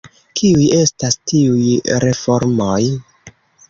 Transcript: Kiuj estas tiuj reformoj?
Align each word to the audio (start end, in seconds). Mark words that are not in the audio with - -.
Kiuj 0.39 0.63
estas 0.77 1.19
tiuj 1.33 1.71
reformoj? 2.07 2.83